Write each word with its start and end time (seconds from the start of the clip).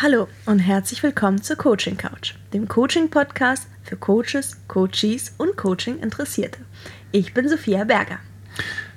Hallo 0.00 0.28
und 0.46 0.60
herzlich 0.60 1.02
willkommen 1.02 1.42
zur 1.42 1.56
Coaching 1.56 1.96
Couch, 1.96 2.34
dem 2.52 2.68
Coaching-Podcast 2.68 3.66
für 3.82 3.96
Coaches, 3.96 4.56
Coaches 4.68 5.34
und 5.38 5.56
Coaching-Interessierte. 5.56 6.60
Ich 7.10 7.34
bin 7.34 7.48
Sophia 7.48 7.82
Berger. 7.82 8.20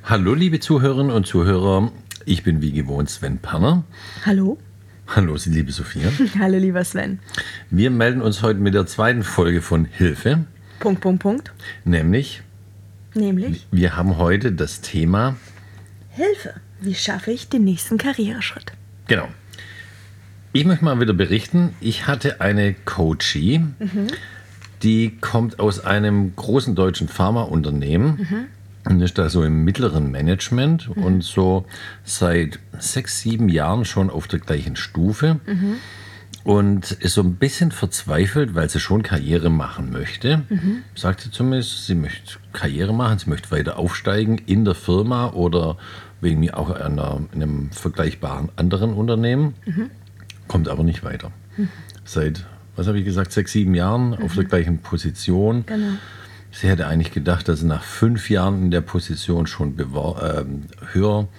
Hallo, 0.04 0.36
liebe 0.36 0.60
Zuhörerinnen 0.60 1.12
und 1.12 1.26
Zuhörer. 1.26 1.92
Ich 2.26 2.44
bin 2.44 2.62
wie 2.62 2.72
gewohnt 2.72 3.10
Sven 3.10 3.40
Panner. 3.40 3.84
Hallo. 4.28 4.60
Hallo, 5.08 5.36
liebe 5.44 5.72
Sophia. 5.72 6.12
Hallo, 6.38 6.60
lieber 6.60 6.86
Sven. 6.86 7.18
Wir 7.72 7.90
melden 7.90 8.22
uns 8.22 8.44
heute 8.44 8.60
mit 8.60 8.76
der 8.76 8.86
zweiten 8.86 9.24
Folge 9.24 9.64
von 9.64 9.86
Hilfe. 9.86 10.46
Punkt, 10.80 11.02
Punkt, 11.02 11.24
Punkt. 11.24 11.52
Nämlich, 11.84 12.44
Nämlich 13.16 13.66
wir 13.72 13.98
haben 13.98 14.20
heute 14.20 14.52
das 14.52 14.82
Thema, 14.82 15.36
Hilfe. 16.12 16.54
Wie 16.80 16.94
schaffe 16.94 17.32
ich 17.32 17.50
den 17.50 17.64
nächsten 17.64 17.98
Karriereschritt? 17.98 18.74
genau. 19.08 19.30
Ich 20.54 20.66
möchte 20.66 20.84
mal 20.84 21.00
wieder 21.00 21.14
berichten, 21.14 21.74
ich 21.80 22.08
hatte 22.08 22.42
eine 22.42 22.74
Coachie, 22.74 23.64
die 24.84 25.18
kommt 25.22 25.60
aus 25.60 25.86
einem 25.86 26.36
großen 26.36 26.76
deutschen 26.76 27.08
Pharmaunternehmen 27.08 28.50
und 28.90 29.02
ist 29.02 29.18
da 29.18 29.30
so 29.30 29.44
im 29.44 29.64
mittleren 29.64 30.12
Management 30.12 30.90
und 30.90 31.24
so 31.24 31.66
seit 32.04 32.60
sechs, 32.78 33.22
sieben 33.22 33.48
Jahren 33.48 33.86
schon 33.86 34.10
auf 34.10 34.28
der 34.28 34.40
gleichen 34.40 34.76
Stufe. 34.76 35.40
Und 36.44 36.92
ist 36.94 37.14
so 37.14 37.22
ein 37.22 37.36
bisschen 37.36 37.72
verzweifelt, 37.72 38.56
weil 38.56 38.68
sie 38.68 38.80
schon 38.80 39.04
Karriere 39.04 39.52
machen 39.52 39.92
möchte. 39.92 40.42
Sagt 40.96 41.22
sie 41.22 41.30
zumindest, 41.32 41.86
sie 41.86 41.94
möchte 41.94 42.40
Karriere 42.52 42.94
machen, 42.96 43.20
sie 43.20 43.30
möchte 43.30 43.52
weiter 43.52 43.78
aufsteigen 43.78 44.40
in 44.48 44.66
der 44.66 44.74
Firma 44.74 45.30
oder 45.30 45.78
wegen 46.20 46.40
mir 46.40 46.58
auch 46.58 46.76
in, 46.76 46.98
in 47.34 47.44
einem 47.44 47.72
vergleichbaren 47.72 48.50
anderen 48.56 48.94
Unternehmen. 48.94 49.54
Kommt 50.52 50.68
aber 50.68 50.84
nicht 50.84 51.04
weiter. 51.06 51.32
Seit, 52.04 52.46
was 52.76 52.88
habe 52.88 53.00
ich 53.00 53.06
gesagt, 53.06 53.32
sechs, 53.32 53.54
sieben 53.54 53.74
Jahren 53.74 54.14
auf 54.22 54.36
der 54.36 54.44
gleichen 54.44 54.80
Position. 54.80 55.64
Genau. 55.66 55.94
Sie 56.52 56.68
hätte 56.68 56.88
eigentlich 56.88 57.14
gedacht, 57.14 57.48
dass 57.48 57.62
sie 57.62 57.68
nach 57.68 57.84
fünf 57.84 58.30
Jahren 58.30 58.64
in 58.64 58.72
der 58.72 58.82
Position 58.82 59.48
schon 59.48 59.80
ähm, 59.80 60.64
höher 60.92 61.30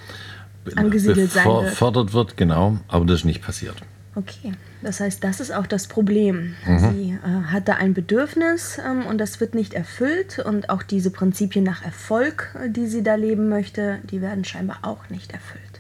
Angesiedelt 0.77 1.31
sein 1.31 1.45
wird. 1.45 1.65
befördert 1.65 2.15
wird, 2.15 2.37
genau, 2.39 2.79
aber 2.89 3.05
das 3.05 3.21
ist 3.21 3.25
nicht 3.27 3.43
passiert. 3.43 3.77
Okay, 4.15 4.53
das 4.83 5.01
heißt, 5.01 5.23
das 5.23 5.41
ist 5.41 5.53
auch 5.53 5.67
das 5.67 5.89
Problem. 5.89 6.55
Mhm. 6.67 6.79
Sie 6.79 7.11
äh, 7.13 7.45
hat 7.51 7.69
da 7.69 7.75
ein 7.75 7.93
Bedürfnis 7.93 8.79
ähm, 8.79 9.05
und 9.07 9.19
das 9.19 9.41
wird 9.41 9.55
nicht 9.55 9.75
erfüllt 9.75 10.39
und 10.39 10.71
auch 10.71 10.83
diese 10.83 11.11
Prinzipien 11.11 11.65
nach 11.65 11.85
Erfolg, 11.85 12.55
äh, 12.59 12.71
die 12.71 12.87
sie 12.87 13.03
da 13.03 13.15
leben 13.15 13.49
möchte, 13.49 13.99
die 14.11 14.23
werden 14.23 14.45
scheinbar 14.45 14.79
auch 14.83 15.11
nicht 15.11 15.33
erfüllt. 15.33 15.72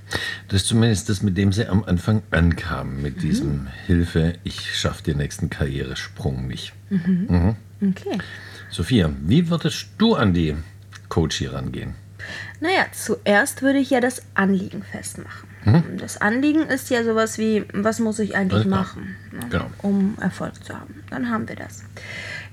Das 0.48 0.62
ist 0.62 0.66
zumindest 0.68 1.08
das, 1.08 1.22
mit 1.22 1.36
dem 1.36 1.52
sie 1.52 1.66
am 1.66 1.84
Anfang 1.84 2.22
ankam, 2.30 3.00
mit 3.02 3.16
Mhm. 3.16 3.20
diesem 3.20 3.66
Hilfe, 3.86 4.34
ich 4.44 4.76
schaffe 4.78 5.02
den 5.02 5.18
nächsten 5.18 5.50
Karrieresprung 5.50 6.46
nicht. 6.46 6.72
Okay. 6.90 8.18
Sophia, 8.70 9.10
wie 9.22 9.48
würdest 9.50 9.86
du 9.98 10.14
an 10.14 10.32
die 10.34 10.54
Coach 11.08 11.36
hier 11.38 11.52
rangehen? 11.54 11.94
Naja, 12.60 12.86
zuerst 12.92 13.62
würde 13.62 13.78
ich 13.80 13.90
ja 13.90 14.00
das 14.00 14.22
Anliegen 14.34 14.82
festmachen. 14.84 15.48
Das 15.98 16.16
Anliegen 16.20 16.62
ist 16.62 16.90
ja 16.90 17.04
sowas 17.04 17.38
wie, 17.38 17.64
was 17.72 18.00
muss 18.00 18.18
ich 18.18 18.34
eigentlich 18.36 18.64
machen, 18.66 19.14
ne, 19.30 19.46
Genau. 19.48 19.70
um 19.82 20.16
Erfolg 20.20 20.64
zu 20.64 20.74
haben. 20.74 21.02
Dann 21.10 21.30
haben 21.30 21.48
wir 21.48 21.54
das. 21.54 21.84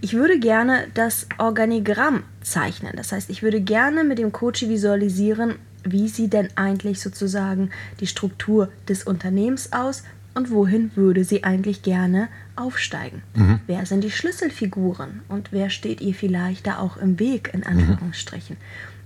Ich 0.01 0.13
würde 0.13 0.39
gerne 0.39 0.85
das 0.93 1.27
Organigramm 1.39 2.23
zeichnen. 2.41 2.93
Das 2.95 3.11
heißt, 3.11 3.29
ich 3.31 3.41
würde 3.41 3.61
gerne 3.61 4.03
mit 4.03 4.19
dem 4.19 4.31
Coach 4.31 4.61
visualisieren, 4.61 5.55
wie 5.83 6.07
sieht 6.07 6.33
denn 6.33 6.49
eigentlich 6.55 7.01
sozusagen 7.01 7.69
die 7.99 8.07
Struktur 8.07 8.69
des 8.87 9.03
Unternehmens 9.03 9.73
aus 9.73 10.03
und 10.35 10.51
wohin 10.51 10.91
würde 10.95 11.23
sie 11.23 11.43
eigentlich 11.43 11.81
gerne 11.81 12.29
aufsteigen. 12.55 13.23
Wer 13.67 13.85
sind 13.85 14.03
die 14.03 14.11
Schlüsselfiguren 14.11 15.21
und 15.27 15.51
wer 15.51 15.69
steht 15.69 16.01
ihr 16.01 16.13
vielleicht 16.13 16.67
da 16.67 16.79
auch 16.79 16.97
im 16.97 17.19
Weg, 17.19 17.51
in 17.53 17.65
Anführungsstrichen. 17.65 18.57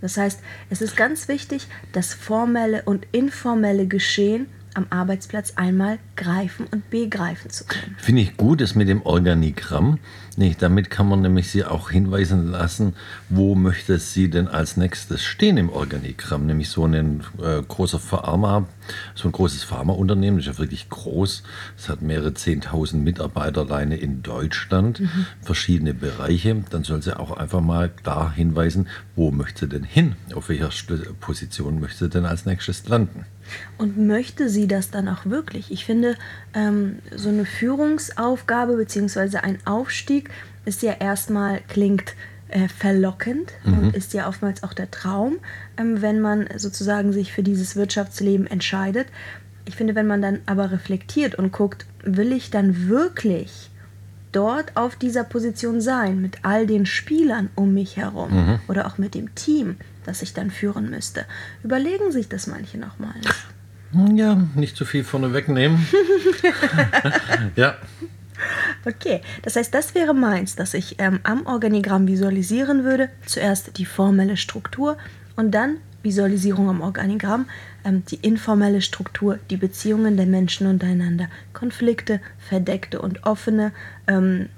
Das 0.02 0.18
heißt, 0.18 0.42
es 0.70 0.82
ist 0.82 0.98
ganz 0.98 1.30
wichtig, 1.30 1.68
das 1.94 2.14
formelle 2.14 2.84
und 2.84 3.08
informelle 3.14 3.88
Geschehen 3.88 4.48
am 4.76 4.88
Arbeitsplatz 4.90 5.54
einmal 5.56 6.00
greifen 6.16 6.68
und 6.72 6.90
begreifen 6.90 7.50
zu 7.50 7.66
können. 7.66 7.96
Finde 7.98 8.22
ich 8.22 8.38
gut, 8.38 8.62
das 8.62 8.76
mit 8.76 8.88
dem 8.88 9.02
Organigramm. 9.04 10.00
Nicht, 10.36 10.62
damit 10.64 10.90
kann 10.90 11.08
man 11.08 11.22
nämlich 11.22 11.52
sie 11.52 11.64
auch 11.64 11.92
hinweisen 11.92 12.50
lassen, 12.50 12.96
wo 13.30 13.54
möchte 13.54 14.00
sie 14.00 14.30
denn 14.30 14.48
als 14.48 14.78
nächstes 14.78 15.24
stehen 15.24 15.58
im 15.58 15.70
Organigramm. 15.70 16.48
Nämlich 16.48 16.70
so 16.70 16.86
ein 16.86 17.24
äh, 17.40 17.62
großer 17.62 18.00
Pharma, 18.00 18.68
so 19.14 19.28
ein 19.28 19.32
großes 19.32 19.64
Pharmaunternehmen, 19.64 20.40
das 20.40 20.48
ist 20.48 20.54
ja 20.54 20.60
wirklich 20.60 20.90
groß. 20.90 21.44
Es 21.78 21.88
hat 21.88 22.02
mehrere 22.02 22.34
Zehntausend 22.34 23.04
Mitarbeiter 23.04 23.62
alleine 23.62 23.98
in 23.98 24.24
Deutschland, 24.24 25.04
verschiedene 25.42 25.94
Bereiche. 25.94 26.64
Dann 26.72 26.84
soll 26.84 27.04
sie 27.04 27.18
auch 27.18 27.38
einfach 27.38 27.62
mal 27.62 27.90
klar 27.90 28.34
hinweisen, 28.34 28.88
wo 29.16 29.30
möchte 29.30 29.66
sie 29.66 29.70
denn 29.70 29.84
hin? 29.84 30.16
Auf 30.34 30.50
welcher 30.50 30.72
Position 31.20 31.80
möchte 31.80 32.06
sie 32.06 32.10
denn 32.10 32.26
als 32.26 32.46
nächstes 32.46 32.88
landen? 32.88 33.26
Und 33.78 33.98
möchte 33.98 34.50
sie 34.50 34.68
das 34.68 34.92
dann 34.92 35.08
auch 35.08 35.26
wirklich? 35.26 35.72
Ich 35.72 35.86
finde, 35.86 36.16
ähm, 36.54 37.00
so 37.16 37.30
eine 37.30 37.46
Führungsaufgabe 37.46 38.76
bzw. 38.78 39.38
ein 39.38 39.60
Aufstieg 39.66 40.30
ist 40.66 40.82
ja 40.82 40.94
erstmal, 40.94 41.62
klingt 41.68 42.16
äh, 42.50 42.68
verlockend 42.68 43.52
und 43.66 43.96
ist 43.96 44.14
ja 44.14 44.28
oftmals 44.28 44.64
auch 44.64 44.74
der 44.74 44.92
Traum, 44.92 45.40
ähm, 45.78 46.02
wenn 46.02 46.22
man 46.22 46.48
sozusagen 46.56 47.12
sich 47.12 47.34
für 47.34 47.42
dieses 47.42 47.76
Wirtschaftsleben 47.76 48.46
entscheidet. 48.48 49.08
Ich 49.66 49.76
finde, 49.76 49.96
wenn 49.96 50.08
man 50.08 50.22
dann 50.22 50.42
aber 50.46 50.72
reflektiert 50.72 51.36
und 51.36 51.52
guckt, 51.52 51.86
will 52.04 52.32
ich 52.32 52.52
dann 52.52 52.88
wirklich 52.90 53.72
dort 54.36 54.76
auf 54.76 54.96
dieser 54.96 55.24
Position 55.24 55.82
sein, 55.82 56.22
mit 56.22 56.38
all 56.44 56.68
den 56.68 56.86
Spielern 56.86 57.50
um 57.56 57.74
mich 57.74 57.98
herum 57.98 58.60
oder 58.68 58.88
auch 58.88 58.98
mit 58.98 59.16
dem 59.16 59.34
Team, 59.36 59.78
das 60.06 60.22
ich 60.22 60.34
dann 60.34 60.52
führen 60.52 60.90
müsste. 60.90 61.26
Überlegen 61.64 62.12
sich 62.12 62.28
das 62.28 62.48
manche 62.48 62.78
nochmal. 62.78 63.16
Ja, 64.14 64.42
nicht 64.56 64.76
zu 64.76 64.86
viel 64.86 65.04
vorne 65.04 65.34
wegnehmen. 65.34 65.86
ja, 67.56 67.78
Okay, 68.86 69.22
das 69.44 69.56
heißt, 69.56 69.74
das 69.74 69.96
wäre 69.96 70.14
meins, 70.14 70.56
dass 70.56 70.74
ich 70.74 70.96
ähm, 71.00 71.20
am 71.24 71.46
Organigramm 71.46 72.08
visualisieren 72.08 72.84
würde. 72.84 73.10
Zuerst 73.26 73.78
die 73.78 73.86
formelle 73.86 74.36
Struktur 74.36 74.98
und 75.36 75.52
dann 75.52 75.78
Visualisierung 76.02 76.70
am 76.70 76.82
Organigramm, 76.82 77.46
die 77.86 78.16
informelle 78.16 78.82
Struktur, 78.82 79.40
die 79.50 79.58
Beziehungen 79.58 80.18
der 80.18 80.26
Menschen 80.26 80.68
untereinander, 80.68 81.28
Konflikte, 81.54 82.20
verdeckte 82.40 83.02
und 83.02 83.26
offene 83.26 83.72
ähm, 84.08 84.50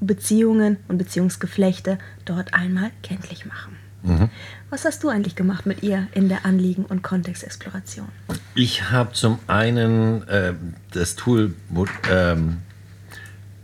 Beziehungen 0.00 0.78
und 0.88 0.98
Beziehungsgeflechte 0.98 1.98
dort 2.24 2.54
einmal 2.54 2.90
kenntlich 3.02 3.44
machen. 3.44 3.76
Was 4.70 4.84
hast 4.84 5.02
du 5.02 5.08
eigentlich 5.08 5.36
gemacht 5.36 5.66
mit 5.66 5.82
ihr 5.82 6.06
in 6.12 6.28
der 6.28 6.46
Anliegen- 6.46 6.86
und 6.86 7.02
Kontextexploration? 7.02 8.08
Ich 8.54 8.90
habe 8.90 9.12
zum 9.12 9.38
einen 9.46 10.26
äh, 10.28 10.54
das 10.92 11.16
Tool 11.16 11.54
ähm, 12.10 12.58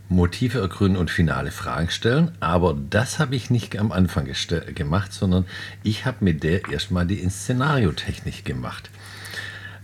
Motive 0.09 0.59
ergründen 0.59 0.97
und 0.97 1.11
finale 1.11 1.51
Fragen 1.51 1.89
stellen, 1.89 2.31
aber 2.39 2.77
das 2.89 3.19
habe 3.19 3.35
ich 3.35 3.49
nicht 3.49 3.77
am 3.77 3.91
Anfang 3.91 4.29
gemacht, 4.73 5.11
sondern 5.11 5.45
ich 5.83 6.05
habe 6.05 6.17
mit 6.21 6.43
der 6.43 6.69
erstmal 6.69 7.05
die 7.05 7.19
Inszenariotechnik 7.19 8.45
gemacht. 8.45 8.89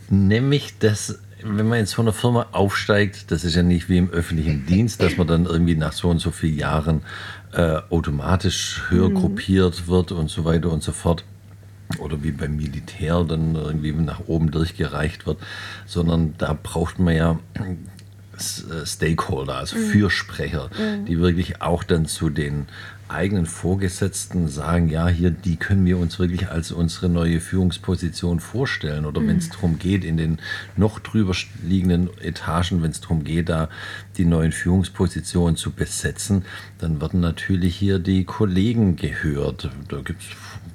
Nämlich, 0.09 0.78
dass, 0.79 1.19
wenn 1.41 1.67
man 1.67 1.79
in 1.79 1.85
so 1.85 2.01
einer 2.01 2.13
Firma 2.13 2.47
aufsteigt, 2.53 3.31
das 3.31 3.44
ist 3.44 3.56
ja 3.56 3.63
nicht 3.63 3.89
wie 3.89 3.97
im 3.97 4.09
öffentlichen 4.12 4.66
Dienst, 4.66 5.01
dass 5.01 5.17
man 5.17 5.28
dann 5.28 5.45
irgendwie 5.45 5.75
nach 5.75 5.94
so 5.94 6.09
und 6.09 6.19
so 6.19 6.31
vielen 6.31 6.57
Jahren 6.57 7.01
äh, 7.51 7.78
automatisch 7.89 8.83
höher 8.89 9.09
gruppiert 9.09 9.88
wird 9.88 10.12
und 10.12 10.29
so 10.29 10.45
weiter 10.45 10.72
und 10.72 10.83
so 10.83 10.91
fort. 10.91 11.25
Oder 12.00 12.23
wie 12.23 12.31
beim 12.31 12.56
Militär 12.56 13.23
dann 13.23 13.56
irgendwie 13.56 13.91
nach 13.91 14.22
oben 14.28 14.51
durchgereicht 14.51 15.28
wird, 15.28 15.38
sondern 15.85 16.33
da 16.38 16.57
braucht 16.62 16.97
man 16.97 17.16
ja 17.16 17.39
Stakeholder, 18.38 19.56
also 19.57 19.75
Fürsprecher, 19.77 20.69
die 21.07 21.19
wirklich 21.19 21.62
auch 21.62 21.83
dann 21.83 22.06
zu 22.06 22.30
den 22.30 22.68
eigenen 23.07 23.45
Vorgesetzten 23.45 24.47
sagen, 24.47 24.89
ja, 24.89 25.07
hier, 25.07 25.30
die 25.30 25.57
können 25.57 25.85
wir 25.85 25.97
uns 25.97 26.19
wirklich 26.19 26.50
als 26.50 26.71
unsere 26.71 27.09
neue 27.09 27.39
Führungsposition 27.39 28.39
vorstellen. 28.39 29.06
Oder 29.06 29.21
wenn 29.25 29.38
es 29.38 29.50
darum 29.50 29.77
geht, 29.77 30.03
in 30.03 30.18
den 30.18 30.39
noch 30.75 31.00
drüber 31.00 31.35
liegenden 31.63 32.09
Etagen, 32.19 32.81
wenn 32.81 32.91
es 32.91 33.01
darum 33.01 33.24
geht, 33.24 33.50
da 33.50 33.69
die 34.18 34.25
neuen 34.25 34.51
Führungspositionen 34.51 35.56
zu 35.56 35.71
besetzen, 35.71 36.45
dann 36.80 37.01
werden 37.01 37.19
natürlich 37.19 37.75
hier 37.75 38.00
die 38.00 38.24
Kollegen 38.24 38.95
gehört. 38.95 39.69
Da 39.89 39.97
gibt 40.01 40.21
es 40.21 40.27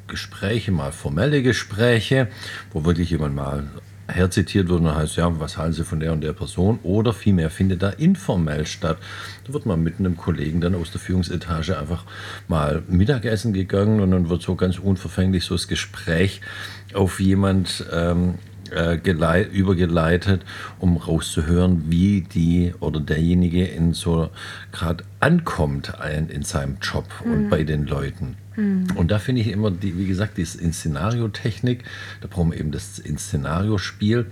Gespräche, 0.07 0.71
mal 0.71 0.93
formelle 0.93 1.43
Gespräche, 1.43 2.29
wo 2.73 2.85
wirklich 2.85 3.11
jemand 3.11 3.35
mal 3.35 3.65
herzitiert 4.09 4.69
wird 4.69 4.81
und 4.81 4.87
dann 4.87 4.97
heißt, 4.97 5.17
ja, 5.17 5.39
was 5.39 5.59
halten 5.59 5.75
Sie 5.75 5.85
von 5.85 6.01
der 6.01 6.13
und 6.13 6.23
der 6.23 6.33
Person? 6.33 6.79
Oder 6.83 7.13
vielmehr 7.13 7.51
findet 7.51 7.83
da 7.83 7.91
informell 7.91 8.67
statt. 8.67 8.99
Da 9.47 9.53
wird 9.53 9.67
man 9.67 9.83
mit 9.83 9.99
einem 9.99 10.17
Kollegen 10.17 10.61
dann 10.61 10.75
aus 10.75 10.91
der 10.91 11.01
Führungsetage 11.01 11.79
einfach 11.79 12.05
mal 12.49 12.83
Mittagessen 12.89 13.53
gegangen 13.53 14.01
und 14.01 14.11
dann 14.11 14.29
wird 14.29 14.43
so 14.43 14.55
ganz 14.55 14.79
unverfänglich 14.79 15.45
so 15.45 15.55
das 15.55 15.69
Gespräch 15.69 16.41
auf 16.95 17.21
jemand 17.21 17.85
ähm, 17.93 18.35
äh, 18.71 18.99
übergeleitet, 19.51 20.43
um 20.79 20.97
rauszuhören, 20.97 21.85
wie 21.89 22.23
die 22.23 22.75
oder 22.81 23.01
derjenige 23.01 23.67
in 23.67 23.93
so 23.95 24.31
gerade 24.73 25.05
ankommt 25.21 25.93
in, 26.17 26.29
in 26.29 26.43
seinem 26.43 26.79
Job 26.81 27.07
mhm. 27.25 27.33
und 27.33 27.49
bei 27.51 27.65
den 27.65 27.87
Leuten. 27.87 28.37
Mhm. 28.59 28.87
Und 28.97 29.11
da 29.11 29.19
finde 29.19 29.41
ich 29.41 29.49
immer, 29.49 29.71
die, 29.71 29.97
wie 29.97 30.07
gesagt, 30.07 30.37
die 30.37 30.43
Inszenariotechnik, 30.43 31.85
da 32.21 32.29
brauchen 32.29 32.51
wir 32.51 32.59
eben 32.59 32.73
das 32.73 32.99
Inszenariospiel 32.99 34.27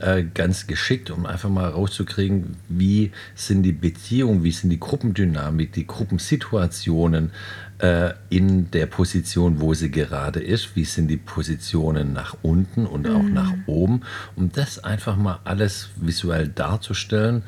äh, 0.00 0.24
ganz 0.34 0.66
geschickt, 0.66 1.10
um 1.10 1.24
einfach 1.24 1.48
mal 1.48 1.68
rauszukriegen, 1.68 2.56
wie 2.68 3.12
sind 3.34 3.62
die 3.62 3.72
Beziehungen, 3.72 4.42
wie 4.42 4.50
sind 4.50 4.70
die 4.70 4.80
Gruppendynamik, 4.80 5.72
die 5.72 5.86
Gruppensituationen, 5.86 7.30
äh, 7.78 8.12
in 8.28 8.70
der 8.72 8.86
Position, 8.86 9.60
wo 9.60 9.72
sie 9.72 9.90
gerade 9.90 10.40
ist, 10.40 10.76
wie 10.76 10.84
sind 10.84 11.08
die 11.08 11.16
Positionen 11.16 12.12
nach 12.12 12.36
unten 12.42 12.86
und 12.86 13.06
mhm. 13.06 13.16
auch 13.16 13.22
nach 13.22 13.54
oben, 13.66 14.02
um 14.36 14.52
das 14.52 14.82
einfach 14.84 15.16
mal 15.16 15.38
alles 15.44 15.88
visuell 15.96 16.48
darzustellen 16.48 17.42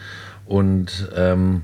und 0.46 1.10
ähm, 1.14 1.62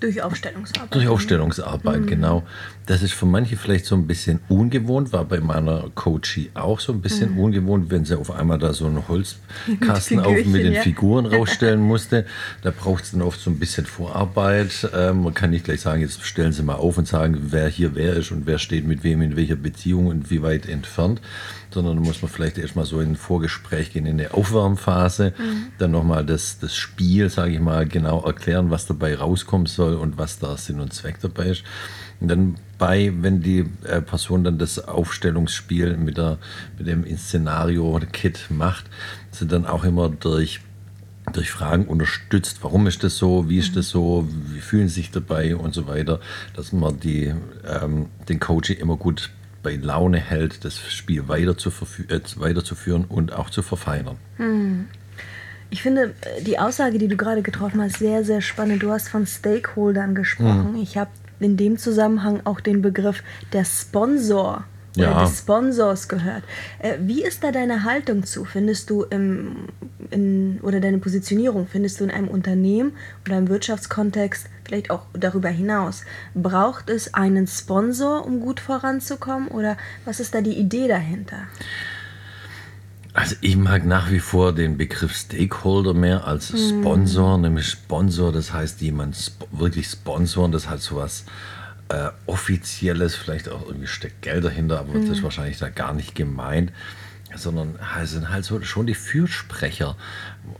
durch 0.00 0.22
Aufstellungsarbeit. 0.22 0.94
Durch 0.94 1.08
Aufstellungsarbeit, 1.08 2.02
mhm. 2.02 2.06
genau. 2.06 2.46
Das 2.88 3.02
ist 3.02 3.12
für 3.12 3.26
manche 3.26 3.58
vielleicht 3.58 3.84
so 3.84 3.94
ein 3.94 4.06
bisschen 4.06 4.40
ungewohnt, 4.48 5.12
war 5.12 5.26
bei 5.26 5.40
meiner 5.40 5.90
Coachie 5.94 6.50
auch 6.54 6.80
so 6.80 6.94
ein 6.94 7.02
bisschen 7.02 7.34
mhm. 7.34 7.40
ungewohnt, 7.40 7.90
wenn 7.90 8.06
sie 8.06 8.18
auf 8.18 8.30
einmal 8.30 8.58
da 8.58 8.72
so 8.72 8.86
einen 8.86 9.06
Holzkasten 9.06 10.20
auf 10.20 10.34
mit 10.46 10.64
den 10.64 10.72
ja. 10.72 10.80
Figuren 10.80 11.26
rausstellen 11.34 11.82
musste. 11.82 12.24
Da 12.62 12.70
braucht 12.70 13.04
es 13.04 13.10
dann 13.10 13.20
oft 13.20 13.38
so 13.38 13.50
ein 13.50 13.58
bisschen 13.58 13.84
Vorarbeit. 13.84 14.88
Ähm, 14.96 15.22
man 15.22 15.34
kann 15.34 15.50
nicht 15.50 15.66
gleich 15.66 15.82
sagen, 15.82 16.00
jetzt 16.00 16.24
stellen 16.24 16.52
Sie 16.52 16.62
mal 16.62 16.76
auf 16.76 16.96
und 16.96 17.06
sagen, 17.06 17.38
wer 17.50 17.68
hier 17.68 17.94
wer 17.94 18.14
ist 18.14 18.32
und 18.32 18.46
wer 18.46 18.58
steht 18.58 18.86
mit 18.86 19.04
wem 19.04 19.20
in 19.20 19.36
welcher 19.36 19.56
Beziehung 19.56 20.06
und 20.06 20.30
wie 20.30 20.42
weit 20.42 20.66
entfernt 20.66 21.20
sondern 21.70 21.96
da 21.96 22.02
muss 22.02 22.22
man 22.22 22.30
vielleicht 22.30 22.58
erstmal 22.58 22.86
so 22.86 23.00
in 23.00 23.12
ein 23.12 23.16
Vorgespräch 23.16 23.92
gehen, 23.92 24.06
in 24.06 24.18
eine 24.18 24.32
Aufwärmphase, 24.32 25.34
mhm. 25.36 25.66
dann 25.78 25.90
nochmal 25.90 26.24
das, 26.24 26.58
das 26.58 26.74
Spiel, 26.74 27.28
sage 27.28 27.52
ich 27.52 27.60
mal, 27.60 27.86
genau 27.86 28.22
erklären, 28.24 28.70
was 28.70 28.86
dabei 28.86 29.14
rauskommen 29.16 29.66
soll 29.66 29.94
und 29.94 30.16
was 30.16 30.38
da 30.38 30.56
Sinn 30.56 30.80
und 30.80 30.92
Zweck 30.92 31.18
dabei 31.20 31.48
ist. 31.50 31.64
Und 32.20 32.28
dann 32.28 32.56
bei, 32.78 33.12
wenn 33.20 33.42
die 33.42 33.66
äh, 33.84 34.00
Person 34.00 34.44
dann 34.44 34.58
das 34.58 34.78
Aufstellungsspiel 34.86 35.96
mit, 35.96 36.16
der, 36.16 36.38
mit 36.78 36.86
dem 36.86 37.04
Inszenario-Kit 37.04 38.46
macht, 38.50 38.86
sind 39.30 39.52
dann 39.52 39.66
auch 39.66 39.84
immer 39.84 40.08
durch 40.08 40.60
durch 41.32 41.50
Fragen 41.50 41.84
unterstützt. 41.84 42.60
Warum 42.62 42.86
ist 42.86 43.04
das 43.04 43.18
so? 43.18 43.50
Wie 43.50 43.58
ist 43.58 43.76
das 43.76 43.90
so? 43.90 44.26
Wie 44.46 44.60
fühlen 44.60 44.88
Sie 44.88 44.94
sich 44.94 45.10
dabei 45.10 45.56
und 45.56 45.74
so 45.74 45.86
weiter, 45.86 46.20
dass 46.56 46.72
man 46.72 47.00
die, 47.00 47.34
ähm, 47.66 48.06
den 48.30 48.40
Coach 48.40 48.70
immer 48.70 48.96
gut 48.96 49.30
bei 49.62 49.76
Laune 49.76 50.18
hält, 50.18 50.64
das 50.64 50.78
Spiel 50.78 51.28
weiter 51.28 51.56
zu 51.56 51.70
äh, 52.08 52.20
weiterzuführen 52.36 53.04
und 53.04 53.32
auch 53.32 53.50
zu 53.50 53.62
verfeinern. 53.62 54.16
Hm. 54.36 54.86
Ich 55.70 55.82
finde 55.82 56.14
äh, 56.22 56.42
die 56.42 56.58
Aussage, 56.58 56.98
die 56.98 57.08
du 57.08 57.16
gerade 57.16 57.42
getroffen 57.42 57.82
hast, 57.82 57.98
sehr, 57.98 58.24
sehr 58.24 58.40
spannend. 58.40 58.82
Du 58.82 58.90
hast 58.90 59.08
von 59.08 59.26
Stakeholdern 59.26 60.14
gesprochen. 60.14 60.74
Hm. 60.74 60.82
Ich 60.82 60.96
habe 60.96 61.10
in 61.40 61.56
dem 61.56 61.78
Zusammenhang 61.78 62.40
auch 62.44 62.60
den 62.60 62.82
Begriff 62.82 63.22
der 63.52 63.64
Sponsor 63.64 64.64
oder 64.96 65.10
ja. 65.10 65.24
des 65.24 65.38
Sponsors 65.38 66.08
gehört. 66.08 66.42
Äh, 66.78 66.94
wie 67.00 67.22
ist 67.22 67.44
da 67.44 67.52
deine 67.52 67.84
Haltung 67.84 68.24
zu? 68.24 68.44
Findest 68.44 68.90
du 68.90 69.04
im, 69.04 69.68
in, 70.10 70.58
oder 70.62 70.80
deine 70.80 70.98
Positionierung, 70.98 71.66
findest 71.66 72.00
du 72.00 72.04
in 72.04 72.10
einem 72.10 72.28
Unternehmen 72.28 72.92
oder 73.26 73.38
im 73.38 73.48
Wirtschaftskontext, 73.48 74.48
vielleicht 74.64 74.90
auch 74.90 75.02
darüber 75.12 75.48
hinaus, 75.48 76.04
braucht 76.34 76.90
es 76.90 77.14
einen 77.14 77.46
Sponsor, 77.46 78.26
um 78.26 78.40
gut 78.40 78.60
voranzukommen? 78.60 79.48
Oder 79.48 79.76
was 80.04 80.20
ist 80.20 80.34
da 80.34 80.40
die 80.40 80.58
Idee 80.58 80.88
dahinter? 80.88 81.46
Also 83.18 83.34
ich 83.40 83.56
mag 83.56 83.84
nach 83.84 84.12
wie 84.12 84.20
vor 84.20 84.54
den 84.54 84.76
Begriff 84.76 85.12
Stakeholder 85.12 85.92
mehr 85.92 86.28
als 86.28 86.52
hm. 86.52 86.58
Sponsor, 86.58 87.36
mm. 87.36 87.40
nämlich 87.40 87.66
Sponsor, 87.66 88.30
das 88.30 88.52
heißt 88.52 88.80
jemand 88.80 89.16
sp 89.18 89.42
wirklich 89.50 89.88
sponsoren, 89.88 90.52
das 90.52 90.68
hat 90.70 90.80
sowas 90.80 91.24
äh, 91.88 92.10
offizielles, 92.26 93.16
vielleicht 93.16 93.48
auch 93.48 93.66
irgendwie 93.66 93.88
steckt 93.88 94.22
Geld 94.22 94.44
dahinter, 94.44 94.78
aber 94.78 94.94
mhm. 94.94 95.08
das 95.08 95.18
ist 95.18 95.24
wahrscheinlich 95.24 95.58
da 95.58 95.68
gar 95.68 95.94
nicht 95.94 96.14
gemeint, 96.14 96.70
sondern 97.34 97.74
sind 98.04 98.28
halt 98.28 98.44
so 98.44 98.62
schon 98.62 98.86
die 98.86 98.94
Fürsprecher. 98.94 99.96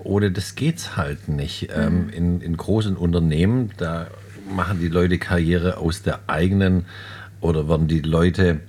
Ohne 0.00 0.32
das 0.32 0.56
geht's 0.56 0.96
halt 0.96 1.28
nicht. 1.28 1.68
Mhm. 1.68 1.80
Ähm, 1.80 2.10
in, 2.10 2.40
in 2.40 2.56
großen 2.56 2.96
Unternehmen, 2.96 3.70
da 3.76 4.08
machen 4.50 4.80
die 4.80 4.88
Leute 4.88 5.18
Karriere 5.18 5.76
aus 5.76 6.02
der 6.02 6.18
eigenen 6.26 6.86
oder 7.40 7.68
werden 7.68 7.86
die 7.86 8.00
Leute 8.00 8.62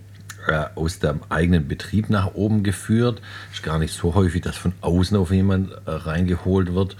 aus 0.76 1.00
dem 1.00 1.22
eigenen 1.30 1.68
Betrieb 1.68 2.10
nach 2.10 2.34
oben 2.34 2.64
geführt. 2.64 3.22
Ist 3.52 3.64
gar 3.64 3.80
nicht 3.80 3.94
so 3.94 4.16
häufig, 4.16 4.42
dass 4.42 4.58
von 4.58 4.74
außen 4.82 5.18
auf 5.18 5.32
jemand 5.32 5.72
äh, 5.72 5.92
reingeholt 5.92 6.74
wird 6.74 6.96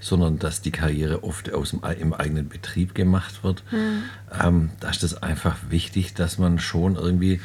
sondern 0.00 0.38
dass 0.38 0.60
die 0.60 0.70
Karriere 0.70 1.24
oft 1.24 1.52
aus 1.52 1.70
dem, 1.70 1.80
im 1.98 2.12
eigenen 2.12 2.48
Betrieb 2.48 2.94
gemacht 2.94 3.42
wird. 3.42 3.62
Mhm. 3.70 4.02
Ähm, 4.40 4.70
da 4.80 4.90
ist 4.90 5.02
es 5.02 5.22
einfach 5.22 5.56
wichtig, 5.70 6.14
dass 6.14 6.38
man 6.38 6.58
schon 6.58 6.96
irgendwie 6.96 7.40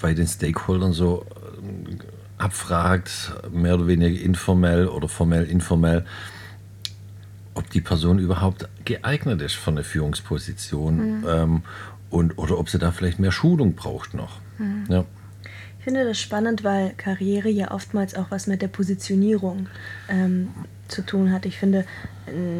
bei 0.00 0.14
den 0.14 0.26
Stakeholdern 0.26 0.92
so 0.92 1.26
äh, 1.26 2.42
abfragt, 2.42 3.32
mehr 3.52 3.74
oder 3.74 3.86
weniger 3.86 4.20
informell 4.20 4.88
oder 4.88 5.08
formell 5.08 5.44
informell, 5.44 6.04
ob 7.54 7.68
die 7.70 7.80
Person 7.80 8.18
überhaupt 8.18 8.68
geeignet 8.84 9.42
ist 9.42 9.54
für 9.54 9.72
eine 9.72 9.84
Führungsposition 9.84 11.20
mhm. 11.20 11.26
ähm, 11.28 11.62
und, 12.10 12.38
oder 12.38 12.58
ob 12.58 12.68
sie 12.68 12.78
da 12.78 12.92
vielleicht 12.92 13.18
mehr 13.18 13.32
Schulung 13.32 13.74
braucht 13.74 14.14
noch. 14.14 14.40
Mhm. 14.58 14.84
Ja. 14.88 15.04
Ich 15.78 15.84
finde 15.84 16.04
das 16.04 16.18
spannend, 16.18 16.64
weil 16.64 16.90
Karriere 16.96 17.48
ja 17.48 17.70
oftmals 17.70 18.14
auch 18.14 18.30
was 18.30 18.46
mit 18.46 18.60
der 18.60 18.68
Positionierung 18.68 19.68
ähm, 20.08 20.48
zu 20.88 21.02
tun 21.02 21.32
hat. 21.32 21.46
Ich 21.46 21.58
finde, 21.58 21.84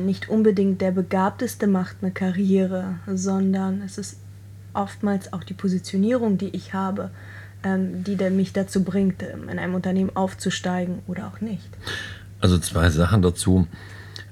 nicht 0.04 0.28
unbedingt 0.28 0.80
der 0.80 0.92
Begabteste 0.92 1.66
macht 1.66 1.96
eine 2.00 2.10
Karriere, 2.10 2.96
sondern 3.06 3.82
es 3.82 3.98
ist 3.98 4.18
oftmals 4.72 5.32
auch 5.32 5.44
die 5.44 5.54
Positionierung, 5.54 6.38
die 6.38 6.54
ich 6.54 6.72
habe, 6.72 7.10
ähm, 7.64 8.04
die 8.04 8.16
mich 8.30 8.52
dazu 8.52 8.84
bringt, 8.84 9.22
in 9.22 9.58
einem 9.58 9.74
Unternehmen 9.74 10.14
aufzusteigen 10.14 11.00
oder 11.06 11.26
auch 11.26 11.40
nicht. 11.40 11.68
Also 12.40 12.58
zwei 12.58 12.88
Sachen 12.90 13.22
dazu. 13.22 13.66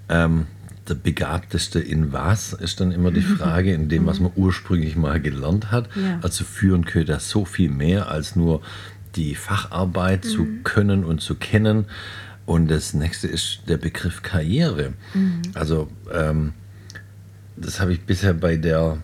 Ähm, 0.08 0.46
der 0.88 0.94
Begabteste 0.94 1.80
in 1.80 2.12
was 2.12 2.52
ist 2.52 2.80
dann 2.80 2.92
immer 2.92 3.10
die 3.10 3.20
Frage, 3.20 3.72
in 3.72 3.88
dem, 3.88 4.06
was 4.06 4.20
man 4.20 4.32
ursprünglich 4.36 4.96
mal 4.96 5.20
gelernt 5.20 5.70
hat. 5.70 5.88
Ja. 5.96 6.18
Also 6.22 6.44
führen 6.44 6.84
könnte 6.84 7.12
das 7.12 7.28
so 7.28 7.44
viel 7.44 7.70
mehr 7.70 8.10
als 8.10 8.36
nur 8.36 8.62
die 9.16 9.34
Facharbeit 9.34 10.24
mhm. 10.24 10.28
zu 10.28 10.46
können 10.64 11.04
und 11.04 11.20
zu 11.20 11.34
kennen. 11.34 11.86
Und 12.44 12.70
das 12.70 12.94
nächste 12.94 13.26
ist 13.26 13.60
der 13.68 13.76
Begriff 13.76 14.22
Karriere. 14.22 14.92
Mhm. 15.14 15.42
Also 15.54 15.88
ähm, 16.12 16.52
das 17.56 17.80
habe 17.80 17.92
ich 17.92 18.02
bisher 18.02 18.34
bei 18.34 18.56
der 18.56 18.98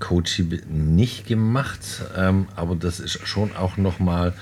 Coachie 0.00 0.60
nicht 0.68 1.26
gemacht, 1.26 2.02
ähm, 2.16 2.46
aber 2.56 2.74
das 2.74 3.00
ist 3.00 3.26
schon 3.26 3.54
auch 3.56 3.76
nochmal 3.76 4.32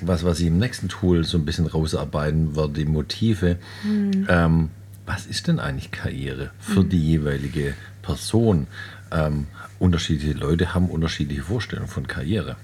was, 0.00 0.24
was 0.24 0.40
ich 0.40 0.46
im 0.46 0.58
nächsten 0.58 0.88
Tool 0.88 1.24
so 1.24 1.38
ein 1.38 1.44
bisschen 1.44 1.66
rausarbeiten 1.66 2.56
werde, 2.56 2.74
die 2.74 2.84
Motive. 2.84 3.56
Mhm. 3.84 4.26
Ähm, 4.28 4.70
was 5.06 5.26
ist 5.26 5.46
denn 5.46 5.60
eigentlich 5.60 5.92
Karriere 5.92 6.50
für 6.58 6.82
mhm. 6.82 6.88
die 6.88 7.00
jeweilige 7.00 7.74
Person? 8.02 8.66
Ähm, 9.12 9.46
unterschiedliche 9.78 10.36
Leute 10.36 10.74
haben 10.74 10.90
unterschiedliche 10.90 11.42
Vorstellungen 11.42 11.88
von 11.88 12.06
Karriere. 12.06 12.56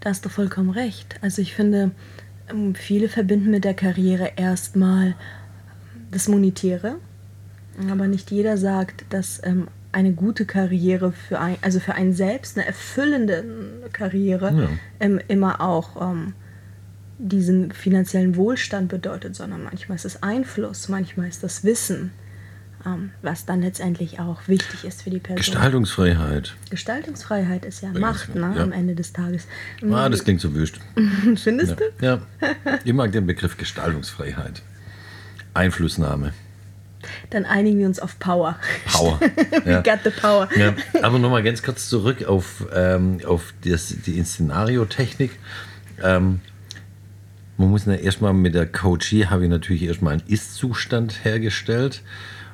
Da 0.00 0.10
hast 0.10 0.24
du 0.24 0.28
vollkommen 0.28 0.70
recht. 0.70 1.16
Also 1.22 1.42
ich 1.42 1.54
finde, 1.54 1.92
ähm, 2.50 2.74
viele 2.74 3.08
verbinden 3.08 3.50
mit 3.50 3.64
der 3.64 3.74
Karriere 3.74 4.32
erstmal 4.36 5.14
das 6.10 6.28
Monetäre, 6.28 6.96
aber 7.90 8.06
nicht 8.06 8.30
jeder 8.30 8.56
sagt, 8.56 9.04
dass 9.10 9.40
ähm, 9.44 9.68
eine 9.92 10.12
gute 10.12 10.46
Karriere 10.46 11.12
für 11.12 11.38
ein, 11.38 11.56
also 11.62 11.80
für 11.80 11.94
einen 11.94 12.12
selbst, 12.12 12.56
eine 12.56 12.66
erfüllende 12.66 13.44
Karriere 13.92 14.52
ja. 14.52 14.68
ähm, 15.00 15.20
immer 15.28 15.60
auch 15.60 16.10
ähm, 16.10 16.34
diesen 17.18 17.72
finanziellen 17.72 18.36
Wohlstand 18.36 18.88
bedeutet, 18.88 19.34
sondern 19.34 19.64
manchmal 19.64 19.96
ist 19.96 20.04
es 20.04 20.22
Einfluss, 20.22 20.88
manchmal 20.88 21.28
ist 21.28 21.42
das 21.42 21.64
Wissen, 21.64 22.12
ähm, 22.86 23.10
was 23.22 23.44
dann 23.44 23.60
letztendlich 23.60 24.20
auch 24.20 24.46
wichtig 24.46 24.84
ist 24.84 25.02
für 25.02 25.10
die 25.10 25.18
Person. 25.18 25.36
Gestaltungsfreiheit. 25.36 26.54
Gestaltungsfreiheit 26.70 27.64
ist 27.64 27.82
ja, 27.82 27.90
Macht 27.90 28.34
ne, 28.34 28.52
ja. 28.56 28.62
am 28.62 28.72
Ende 28.72 28.94
des 28.94 29.12
Tages. 29.12 29.46
Ah, 29.90 30.08
das 30.08 30.22
klingt 30.22 30.40
so 30.40 30.54
wüst. 30.54 30.78
Findest 31.36 31.76
ja. 31.76 31.76
du? 31.76 32.06
Ja. 32.06 32.22
Ich 32.84 32.92
mag 32.92 33.10
den 33.10 33.26
Begriff 33.26 33.56
Gestaltungsfreiheit. 33.56 34.62
Einflussnahme. 35.54 36.32
Dann 37.30 37.44
einigen 37.44 37.78
wir 37.80 37.86
uns 37.86 37.98
auf 37.98 38.18
Power. 38.18 38.58
Power. 38.86 39.20
We 39.64 39.82
got 39.82 40.00
the 40.04 40.10
power. 40.10 40.48
Ja. 40.56 40.74
Aber 41.02 41.18
nochmal 41.18 41.42
ganz 41.42 41.62
kurz 41.62 41.88
zurück 41.88 42.24
auf, 42.24 42.66
ähm, 42.72 43.20
auf 43.26 43.54
das, 43.64 43.94
die 44.04 44.18
Inszenariotechnik. 44.18 45.32
Ähm, 46.02 46.40
man 47.58 47.70
muss 47.70 47.86
ja 47.86 47.94
erstmal 47.94 48.32
mit 48.32 48.54
der 48.54 48.66
Coachie 48.66 49.26
habe 49.26 49.44
ich 49.44 49.50
natürlich 49.50 49.82
erstmal 49.82 50.14
einen 50.14 50.22
Ist-Zustand 50.28 51.24
hergestellt 51.24 52.02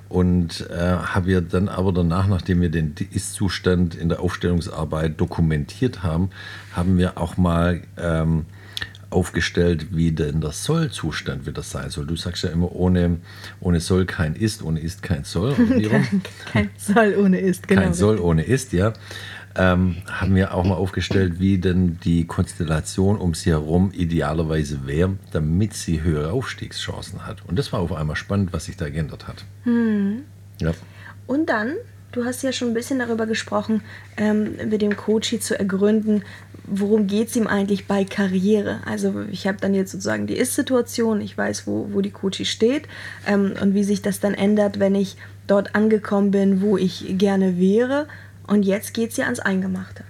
und 0.09 0.69
äh, 0.71 0.77
habe 0.77 1.31
ja 1.31 1.41
dann 1.41 1.69
aber 1.69 1.93
danach, 1.93 2.27
nachdem 2.27 2.63
wir 2.63 2.71
den 2.71 2.95
Ist-Zustand 3.13 3.95
in 3.95 4.09
der 4.09 4.21
Aufstellungsarbeit 4.21 5.21
dokumentiert 5.21 6.03
haben, 6.03 6.31
haben 6.73 6.99
wir 6.99 7.19
auch 7.19 7.37
mal 7.37 7.83
ähm, 7.99 8.47
aufgestellt, 9.11 9.89
wie 9.91 10.13
denn 10.13 10.41
der 10.41 10.53
Sollzustand 10.53 11.47
wieder 11.47 11.63
sein 11.63 11.91
soll. 11.91 12.07
Du 12.07 12.17
sagst 12.17 12.43
ja 12.43 12.51
immer, 12.51 12.73
ohne, 12.75 13.19
ohne 13.61 13.81
Soll 13.81 14.07
kein 14.07 14.35
Ist, 14.35 14.63
ohne 14.63 14.81
Ist 14.81 15.03
kein 15.03 15.25
Soll. 15.25 15.55
kein, 15.91 16.23
kein 16.53 16.71
Soll 16.77 17.17
ohne 17.17 17.41
Ist, 17.41 17.69
genau. 17.69 17.83
Kein 17.83 17.95
Soll 17.95 18.19
ohne 18.19 18.43
Ist, 18.43 18.73
ja. 18.73 18.93
Ähm, 19.57 19.97
haben 20.11 20.35
wir 20.35 20.55
auch 20.55 20.65
mal 20.65 20.75
aufgestellt, 20.75 21.39
wie 21.39 21.59
denn 21.59 21.99
die 22.03 22.27
Konstellation 22.27 23.17
um 23.19 23.35
sie 23.35 23.51
herum 23.51 23.93
idealerweise 23.93 24.87
wäre, 24.87 25.17
damit 25.33 25.75
sie 25.75 26.03
höhere 26.03 26.33
Aufstiegschancen 26.33 27.27
hat. 27.27 27.45
Und 27.47 27.59
das 27.59 27.73
war 27.73 27.81
auf 27.81 27.93
einmal 27.93 28.17
spannend, 28.17 28.53
was 28.53 28.65
sich 28.65 28.77
da 28.77 28.89
geändert 28.89 29.29
hat. 29.29 29.45
Hm. 29.65 30.23
Ja. 30.61 30.73
Und 31.27 31.49
dann 31.49 31.75
Du 32.15 32.25
hast 32.25 32.45
ja 32.45 32.53
schon 32.53 32.69
ein 32.69 32.75
bisschen 32.75 33.01
darüber 33.01 33.27
gesprochen, 33.27 33.83
ähm, 34.17 34.55
mit 34.71 34.83
dem 34.83 34.97
Coach 34.97 35.37
zu 35.41 35.59
ergründen, 35.59 36.23
worum 36.65 37.09
geht 37.09 37.27
es 37.27 37.35
ihm 37.35 37.49
eigentlich 37.49 37.89
bei 37.89 38.05
Karriere. 38.05 38.79
Also 38.87 39.25
ich 39.33 39.49
habe 39.49 39.59
dann 39.61 39.75
jetzt 39.75 39.91
sozusagen 39.91 40.29
die 40.29 40.37
Ist-Situation, 40.37 41.21
ich 41.21 41.37
weiß, 41.37 41.67
wo, 41.67 41.89
wo 41.91 42.03
die 42.03 42.13
Coach 42.13 42.45
steht 42.49 42.85
ähm, 43.27 43.55
und 43.61 43.75
wie 43.75 43.83
sich 43.83 44.01
das 44.01 44.21
dann 44.21 44.35
ändert, 44.35 44.79
wenn 44.79 44.95
ich 44.95 45.17
dort 45.49 45.75
angekommen 45.75 46.31
bin, 46.31 46.63
wo 46.63 46.79
ich 46.79 47.19
gerne 47.19 47.59
wäre. 47.59 48.07
Und 48.47 48.65
jetzt 48.65 48.95
geht 48.95 49.11
es 49.11 49.17
ja 49.17 49.25
ans 49.25 49.41
Eingemachte. 49.41 50.05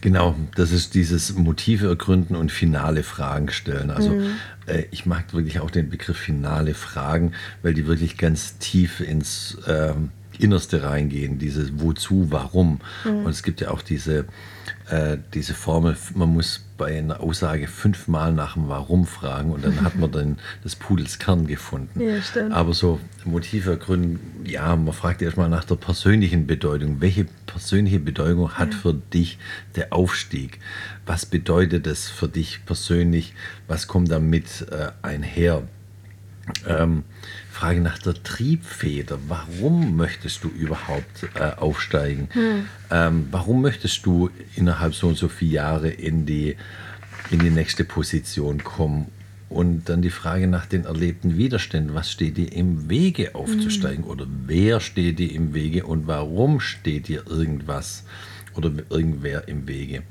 Genau, 0.00 0.36
das 0.54 0.70
ist 0.70 0.94
dieses 0.94 1.34
Motive 1.34 1.88
ergründen 1.88 2.36
und 2.36 2.52
finale 2.52 3.02
Fragen 3.02 3.50
stellen. 3.50 3.90
Also 3.90 4.10
mhm. 4.10 4.36
äh, 4.66 4.84
ich 4.90 5.06
mag 5.06 5.34
wirklich 5.34 5.58
auch 5.60 5.70
den 5.70 5.90
Begriff 5.90 6.16
finale 6.16 6.74
Fragen, 6.74 7.32
weil 7.62 7.74
die 7.74 7.86
wirklich 7.86 8.16
ganz 8.16 8.58
tief 8.58 9.00
ins... 9.00 9.58
Ähm, 9.66 10.10
Innerste 10.38 10.84
reingehen, 10.84 11.40
dieses 11.40 11.80
Wozu, 11.80 12.30
Warum. 12.30 12.80
Mhm. 13.04 13.24
Und 13.24 13.30
es 13.30 13.42
gibt 13.42 13.60
ja 13.60 13.70
auch 13.72 13.82
diese, 13.82 14.26
äh, 14.88 15.18
diese 15.34 15.52
Formel, 15.52 15.96
man 16.14 16.28
muss 16.28 16.64
bei 16.78 16.96
einer 16.96 17.20
Aussage 17.20 17.66
fünfmal 17.66 18.32
nach 18.32 18.54
dem 18.54 18.68
Warum 18.68 19.04
fragen 19.04 19.52
und 19.52 19.64
dann 19.64 19.82
hat 19.82 19.96
man 19.96 20.10
dann 20.10 20.38
das 20.62 20.76
Pudels 20.76 21.18
Kern 21.18 21.46
gefunden. 21.46 22.00
Ja, 22.00 22.22
stimmt. 22.22 22.52
Aber 22.52 22.72
so 22.72 23.00
Motive 23.24 23.76
gründen, 23.76 24.20
ja, 24.44 24.74
man 24.76 24.94
fragt 24.94 25.20
erstmal 25.20 25.50
nach 25.50 25.64
der 25.64 25.74
persönlichen 25.74 26.46
Bedeutung. 26.46 27.00
Welche 27.00 27.26
persönliche 27.46 27.98
Bedeutung 27.98 28.52
hat 28.52 28.72
ja. 28.72 28.78
für 28.78 28.94
dich 28.94 29.38
der 29.76 29.92
Aufstieg? 29.92 30.60
Was 31.04 31.26
bedeutet 31.26 31.86
es 31.86 32.08
für 32.08 32.28
dich 32.28 32.64
persönlich? 32.64 33.34
Was 33.66 33.88
kommt 33.88 34.10
damit 34.10 34.66
äh, 34.70 34.92
einher? 35.02 35.64
Ähm, 36.66 37.04
Frage 37.50 37.80
nach 37.80 37.98
der 37.98 38.14
Triebfeder. 38.22 39.18
Warum 39.26 39.96
möchtest 39.96 40.44
du 40.44 40.48
überhaupt 40.48 41.28
äh, 41.34 41.50
aufsteigen? 41.56 42.28
Hm. 42.32 42.64
Ähm, 42.90 43.28
warum 43.30 43.62
möchtest 43.62 44.06
du 44.06 44.30
innerhalb 44.54 44.94
so 44.94 45.08
und 45.08 45.18
so 45.18 45.28
viele 45.28 45.52
Jahre 45.52 45.88
in 45.88 46.26
die, 46.26 46.56
in 47.30 47.40
die 47.40 47.50
nächste 47.50 47.84
Position 47.84 48.62
kommen? 48.62 49.06
Und 49.48 49.88
dann 49.88 50.02
die 50.02 50.10
Frage 50.10 50.46
nach 50.46 50.66
den 50.66 50.84
erlebten 50.84 51.38
Widerständen. 51.38 51.94
Was 51.94 52.12
steht 52.12 52.36
dir 52.36 52.52
im 52.52 52.90
Wege 52.90 53.34
aufzusteigen? 53.34 54.04
Hm. 54.04 54.10
Oder 54.10 54.26
wer 54.46 54.80
steht 54.80 55.18
dir 55.18 55.32
im 55.32 55.54
Wege 55.54 55.86
und 55.86 56.06
warum 56.06 56.60
steht 56.60 57.08
dir 57.08 57.26
irgendwas 57.26 58.04
oder 58.54 58.70
irgendwer 58.90 59.48
im 59.48 59.66
Wege? 59.66 60.02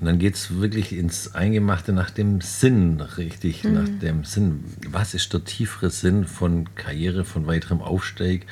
Und 0.00 0.06
dann 0.06 0.18
geht 0.18 0.34
es 0.34 0.56
wirklich 0.56 0.92
ins 0.92 1.34
Eingemachte 1.34 1.92
nach 1.92 2.10
dem 2.10 2.40
Sinn, 2.40 3.00
richtig, 3.00 3.64
mhm. 3.64 3.74
nach 3.74 3.88
dem 4.00 4.24
Sinn. 4.24 4.64
Was 4.88 5.14
ist 5.14 5.32
der 5.32 5.44
tiefere 5.44 5.90
Sinn 5.90 6.26
von 6.26 6.74
Karriere, 6.74 7.24
von 7.24 7.46
weiterem 7.46 7.80
Aufstieg? 7.80 8.46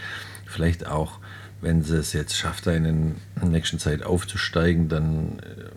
Vielleicht 0.46 0.86
auch, 0.86 1.18
wenn 1.60 1.82
sie 1.82 1.96
es 1.96 2.12
jetzt 2.12 2.36
schafft, 2.36 2.66
in 2.66 3.16
der 3.36 3.48
nächsten 3.48 3.78
Zeit 3.78 4.02
aufzusteigen, 4.02 4.88
dann 4.88 5.38
äh, 5.40 5.70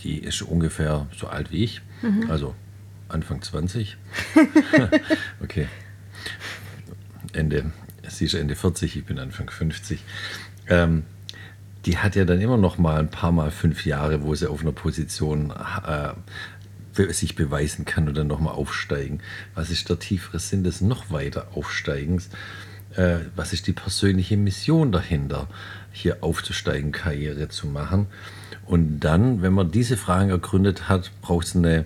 die 0.00 0.18
ist 0.18 0.42
ungefähr 0.42 1.06
so 1.16 1.26
alt 1.26 1.50
wie 1.50 1.64
ich, 1.64 1.82
mhm. 2.02 2.30
also 2.30 2.54
Anfang 3.08 3.42
20. 3.42 3.96
okay. 5.42 5.68
Ende, 7.32 7.70
sie 8.08 8.26
ist 8.26 8.34
Ende 8.34 8.56
40, 8.56 8.96
ich 8.96 9.04
bin 9.04 9.18
Anfang 9.18 9.50
50. 9.50 10.02
Ähm, 10.68 11.04
die 11.86 11.98
hat 11.98 12.16
ja 12.16 12.24
dann 12.24 12.40
immer 12.40 12.56
noch 12.56 12.78
mal 12.78 12.98
ein 12.98 13.10
paar 13.10 13.32
Mal 13.32 13.50
fünf 13.50 13.86
Jahre, 13.86 14.22
wo 14.24 14.34
sie 14.34 14.50
auf 14.50 14.60
einer 14.60 14.72
Position 14.72 15.52
äh, 15.86 17.12
sich 17.12 17.36
beweisen 17.36 17.84
kann 17.84 18.08
und 18.08 18.16
dann 18.16 18.26
noch 18.26 18.40
mal 18.40 18.50
aufsteigen. 18.50 19.20
Was 19.54 19.70
ist 19.70 19.88
der 19.88 19.98
tiefere 19.98 20.40
Sinn 20.40 20.64
des 20.64 20.80
noch 20.80 21.10
weiter 21.10 21.48
Aufsteigens? 21.54 22.28
Äh, 22.96 23.18
was 23.36 23.52
ist 23.52 23.68
die 23.68 23.72
persönliche 23.72 24.36
Mission 24.36 24.90
dahinter, 24.90 25.48
hier 25.92 26.18
aufzusteigen, 26.22 26.90
Karriere 26.90 27.48
zu 27.48 27.68
machen? 27.68 28.06
Und 28.64 29.00
dann, 29.00 29.42
wenn 29.42 29.52
man 29.52 29.70
diese 29.70 29.96
Fragen 29.96 30.30
ergründet 30.30 30.88
hat, 30.88 31.12
braucht 31.22 31.46
es 31.46 31.54
eine, 31.54 31.84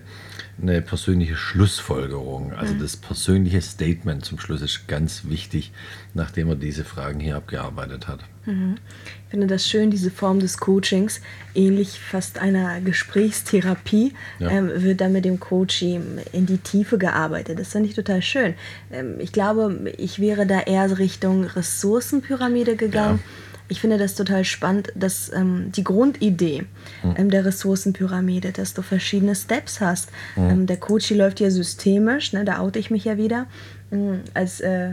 eine 0.61 0.81
persönliche 0.81 1.35
Schlussfolgerung. 1.35 2.53
Also 2.53 2.73
das 2.75 2.97
persönliche 2.97 3.61
Statement 3.61 4.23
zum 4.23 4.39
Schluss 4.39 4.61
ist 4.61 4.87
ganz 4.87 5.23
wichtig, 5.25 5.71
nachdem 6.13 6.49
man 6.49 6.59
diese 6.59 6.83
Fragen 6.83 7.19
hier 7.19 7.35
abgearbeitet 7.35 8.07
hat. 8.07 8.19
Mhm. 8.45 8.77
Ich 9.25 9.31
finde 9.31 9.47
das 9.47 9.67
schön, 9.67 9.91
diese 9.91 10.11
Form 10.11 10.39
des 10.39 10.57
Coachings, 10.57 11.21
ähnlich 11.55 11.99
fast 11.99 12.39
einer 12.39 12.81
Gesprächstherapie, 12.81 14.13
ja. 14.39 14.49
ähm, 14.49 14.69
wird 14.75 15.01
dann 15.01 15.13
mit 15.13 15.25
dem 15.25 15.39
Coach 15.39 15.81
in 15.81 16.45
die 16.45 16.57
Tiefe 16.57 16.97
gearbeitet. 16.97 17.59
Das 17.59 17.69
finde 17.69 17.89
ich 17.89 17.95
total 17.95 18.21
schön. 18.21 18.55
Ähm, 18.91 19.15
ich 19.19 19.31
glaube, 19.31 19.93
ich 19.97 20.19
wäre 20.19 20.45
da 20.45 20.59
eher 20.59 20.97
Richtung 20.99 21.45
Ressourcenpyramide 21.45 22.75
gegangen. 22.75 23.19
Ja 23.23 23.50
ich 23.71 23.79
finde 23.79 23.97
das 23.97 24.15
total 24.15 24.43
spannend, 24.43 24.91
dass 24.95 25.31
ähm, 25.33 25.71
die 25.71 25.85
Grundidee 25.85 26.65
mhm. 27.03 27.15
ähm, 27.17 27.29
der 27.29 27.45
Ressourcenpyramide, 27.45 28.51
dass 28.51 28.73
du 28.73 28.81
verschiedene 28.81 29.33
Steps 29.33 29.79
hast. 29.79 30.09
Mhm. 30.35 30.67
Der 30.67 30.75
Coach 30.75 31.09
läuft 31.11 31.39
ja 31.39 31.49
systemisch, 31.49 32.33
ne, 32.33 32.43
da 32.43 32.59
oute 32.59 32.79
ich 32.79 32.91
mich 32.91 33.05
ja 33.05 33.15
wieder 33.15 33.47
ähm, 33.89 34.23
als 34.33 34.59
äh, 34.59 34.91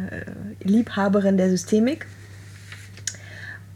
Liebhaberin 0.63 1.37
der 1.37 1.51
Systemik. 1.51 2.07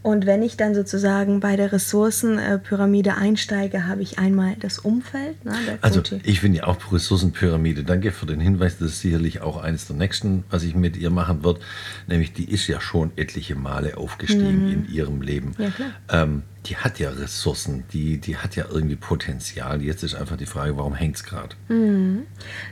Und 0.03 0.27
wenn 0.27 0.43
ich 0.43 0.57
dann 0.57 0.75
sozusagen 0.75 1.39
bei 1.39 1.55
der 1.55 1.71
Ressourcenpyramide 1.71 3.17
einsteige, 3.17 3.87
habe 3.87 4.03
ich 4.03 4.19
einmal 4.19 4.57
das 4.59 4.81
Umfeld. 4.81 5.45
Ne, 5.45 5.53
also 5.81 6.03
ich 6.25 6.41
finde 6.41 6.59
ja 6.59 6.67
auch 6.67 6.93
Ressourcenpyramide. 6.93 7.85
Danke 7.85 8.11
für 8.11 8.27
den 8.27 8.41
Hinweis. 8.41 8.79
Das 8.79 8.89
ist 8.89 9.01
sicherlich 9.01 9.43
auch 9.43 9.63
eines 9.63 9.87
der 9.87 9.97
nächsten, 9.97 10.43
was 10.51 10.65
ich 10.65 10.75
mit 10.75 10.97
ihr 10.97 11.11
machen 11.11 11.45
wird. 11.45 11.61
Nämlich 12.09 12.33
die 12.33 12.51
ist 12.51 12.67
ja 12.67 12.81
schon 12.81 13.13
etliche 13.17 13.55
Male 13.55 13.97
aufgestiegen 13.97 14.67
mhm. 14.67 14.73
in 14.73 14.89
ihrem 14.93 15.23
Leben. 15.23 15.55
Ja, 15.59 15.71
klar. 15.71 15.91
Ähm, 16.11 16.43
die 16.67 16.77
hat 16.77 17.01
ja 17.01 17.11
Ressourcen, 17.11 17.85
die, 17.93 18.19
die 18.19 18.37
hat 18.37 18.55
ja 18.55 18.67
irgendwie 18.71 18.95
Potenzial. 18.95 19.83
Jetzt 19.83 20.05
ist 20.05 20.15
einfach 20.15 20.37
die 20.37 20.47
Frage, 20.47 20.77
warum 20.77 20.95
hängt 20.95 21.17
es 21.17 21.25
gerade? 21.25 21.57
Mhm. 21.69 22.23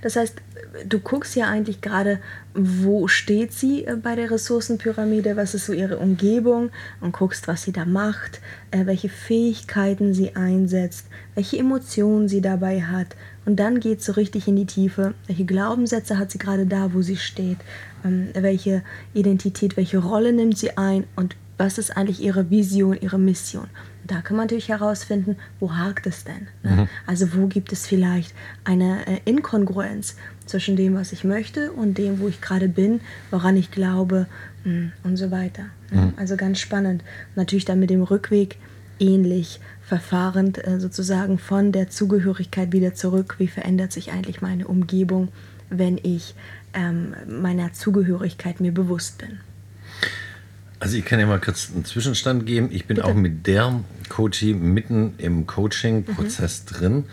Das 0.02 0.14
heißt, 0.14 0.36
du 0.86 1.00
guckst 1.00 1.34
ja 1.34 1.48
eigentlich 1.48 1.80
gerade, 1.80 2.20
wo 2.54 3.08
steht 3.08 3.52
sie 3.52 3.84
äh, 3.84 3.96
bei 3.96 4.14
der 4.14 4.30
Ressourcenpyramide, 4.30 5.36
was 5.36 5.54
ist 5.54 5.66
so 5.66 5.72
ihre 5.72 5.98
Umgebung 5.98 6.70
und 7.00 7.12
guckst, 7.12 7.48
was 7.48 7.62
sie 7.62 7.72
da 7.72 7.84
macht, 7.84 8.40
äh, 8.70 8.86
welche 8.86 9.08
Fähigkeiten 9.08 10.14
sie 10.14 10.36
einsetzt, 10.36 11.06
welche 11.34 11.58
Emotionen 11.58 12.28
sie 12.28 12.40
dabei 12.40 12.82
hat. 12.82 13.16
Und 13.44 13.56
dann 13.56 13.80
geht 13.80 14.00
es 14.00 14.06
so 14.06 14.12
richtig 14.12 14.46
in 14.46 14.54
die 14.54 14.66
Tiefe. 14.66 15.14
Welche 15.26 15.44
Glaubenssätze 15.44 16.18
hat 16.18 16.30
sie 16.30 16.38
gerade 16.38 16.66
da, 16.66 16.94
wo 16.94 17.02
sie 17.02 17.16
steht? 17.16 17.58
Ähm, 18.04 18.28
welche 18.34 18.84
Identität, 19.14 19.76
welche 19.76 19.98
Rolle 19.98 20.32
nimmt 20.32 20.58
sie 20.58 20.76
ein 20.76 21.04
und 21.16 21.34
was 21.60 21.76
ist 21.76 21.94
eigentlich 21.94 22.22
ihre 22.22 22.48
Vision, 22.48 22.96
ihre 22.98 23.18
Mission. 23.18 23.66
Da 24.06 24.22
kann 24.22 24.38
man 24.38 24.46
natürlich 24.46 24.70
herausfinden, 24.70 25.36
wo 25.60 25.76
hakt 25.76 26.06
es 26.06 26.24
denn? 26.24 26.48
Ne? 26.62 26.70
Mhm. 26.70 26.88
Also 27.06 27.34
wo 27.34 27.48
gibt 27.48 27.70
es 27.70 27.86
vielleicht 27.86 28.34
eine 28.64 29.06
äh, 29.06 29.20
Inkongruenz 29.26 30.16
zwischen 30.46 30.74
dem, 30.74 30.94
was 30.94 31.12
ich 31.12 31.22
möchte 31.22 31.70
und 31.72 31.98
dem, 31.98 32.18
wo 32.18 32.28
ich 32.28 32.40
gerade 32.40 32.66
bin, 32.66 33.02
woran 33.30 33.56
ich 33.58 33.70
glaube 33.70 34.26
mh, 34.64 34.72
hm, 34.72 34.92
und 35.04 35.16
so 35.18 35.30
weiter. 35.30 35.64
Ne? 35.90 36.06
Mhm. 36.06 36.12
Also 36.16 36.36
ganz 36.36 36.58
spannend. 36.60 37.04
Natürlich 37.36 37.66
dann 37.66 37.78
mit 37.78 37.90
dem 37.90 38.02
Rückweg 38.02 38.56
ähnlich 38.98 39.60
verfahrend 39.82 40.66
äh, 40.66 40.80
sozusagen 40.80 41.38
von 41.38 41.72
der 41.72 41.90
Zugehörigkeit 41.90 42.72
wieder 42.72 42.94
zurück. 42.94 43.36
Wie 43.36 43.48
verändert 43.48 43.92
sich 43.92 44.12
eigentlich 44.12 44.40
meine 44.40 44.66
Umgebung, 44.66 45.28
wenn 45.68 46.00
ich 46.02 46.34
ähm, 46.72 47.14
meiner 47.28 47.74
Zugehörigkeit 47.74 48.60
mir 48.60 48.72
bewusst 48.72 49.18
bin? 49.18 49.40
Also 50.80 50.96
ich 50.96 51.04
kann 51.04 51.20
ja 51.20 51.26
mal 51.26 51.40
kurz 51.40 51.70
einen 51.72 51.84
Zwischenstand 51.84 52.46
geben. 52.46 52.70
Ich 52.72 52.86
bin 52.86 52.96
Bitte. 52.96 53.08
auch 53.08 53.14
mit 53.14 53.46
der 53.46 53.80
Coachie 54.08 54.54
mitten 54.54 55.14
im 55.18 55.46
Coaching-Prozess 55.46 56.64
mhm. 56.64 56.74
drin. 56.74 57.04